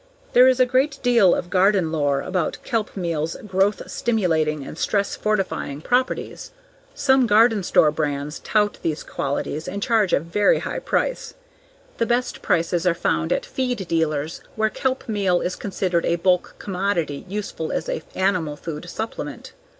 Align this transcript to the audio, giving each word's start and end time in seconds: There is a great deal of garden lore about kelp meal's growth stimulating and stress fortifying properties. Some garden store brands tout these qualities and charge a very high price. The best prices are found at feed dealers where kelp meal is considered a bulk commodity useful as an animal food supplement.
There 0.33 0.47
is 0.47 0.59
a 0.59 0.65
great 0.65 0.97
deal 1.03 1.35
of 1.35 1.51
garden 1.51 1.91
lore 1.91 2.21
about 2.21 2.57
kelp 2.63 2.97
meal's 2.97 3.35
growth 3.45 3.87
stimulating 3.91 4.65
and 4.65 4.75
stress 4.75 5.15
fortifying 5.15 5.79
properties. 5.79 6.49
Some 6.95 7.27
garden 7.27 7.61
store 7.61 7.91
brands 7.91 8.39
tout 8.39 8.79
these 8.81 9.03
qualities 9.03 9.67
and 9.67 9.79
charge 9.83 10.11
a 10.11 10.19
very 10.19 10.57
high 10.57 10.79
price. 10.79 11.35
The 11.99 12.07
best 12.07 12.41
prices 12.41 12.87
are 12.87 12.95
found 12.95 13.31
at 13.31 13.45
feed 13.45 13.87
dealers 13.87 14.41
where 14.55 14.71
kelp 14.71 15.07
meal 15.07 15.39
is 15.39 15.55
considered 15.55 16.07
a 16.07 16.15
bulk 16.15 16.55
commodity 16.57 17.23
useful 17.27 17.71
as 17.71 17.87
an 17.87 18.01
animal 18.15 18.55
food 18.55 18.89
supplement. 18.89 19.53